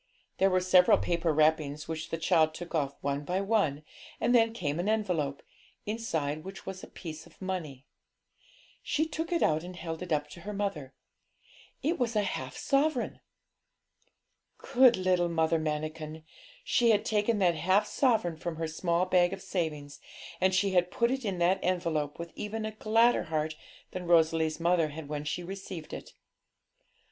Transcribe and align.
There 0.39 0.49
were 0.49 0.61
several 0.61 0.97
paper 0.97 1.31
wrappings, 1.31 1.87
which 1.87 2.09
the 2.09 2.17
child 2.17 2.55
took 2.55 2.73
off 2.73 2.95
one 3.01 3.23
by 3.23 3.39
one, 3.39 3.83
and 4.19 4.33
then 4.33 4.51
came 4.51 4.79
an 4.79 4.89
envelope, 4.89 5.43
inside 5.85 6.43
which 6.43 6.65
was 6.65 6.81
a 6.83 6.87
piece 6.87 7.27
of 7.27 7.39
money. 7.39 7.85
She 8.81 9.05
took 9.07 9.31
it 9.31 9.43
out 9.43 9.63
and 9.63 9.75
held 9.75 10.01
it 10.01 10.11
up 10.11 10.27
to 10.31 10.39
her 10.41 10.53
mother; 10.53 10.95
it 11.83 11.99
was 11.99 12.15
a 12.15 12.23
half 12.23 12.57
sovereign! 12.57 13.19
Good 14.57 14.97
little 14.97 15.29
Mother 15.29 15.59
Manikin! 15.59 16.23
she 16.63 16.89
had 16.89 17.05
taken 17.05 17.37
that 17.37 17.53
half 17.53 17.85
sovereign 17.85 18.37
from 18.37 18.55
her 18.55 18.67
small 18.67 19.05
bag 19.05 19.33
of 19.33 19.41
savings, 19.43 19.99
and 20.41 20.55
she 20.55 20.71
had 20.71 20.89
put 20.89 21.11
it 21.11 21.23
in 21.23 21.37
that 21.37 21.59
envelope 21.61 22.17
with 22.17 22.31
even 22.35 22.65
a 22.65 22.71
gladder 22.71 23.25
heart 23.25 23.55
than 23.91 24.07
Rosalie's 24.07 24.59
mother 24.59 24.87
had 24.87 25.07
when 25.07 25.25
she 25.25 25.43
received 25.43 25.93
it. 25.93 26.13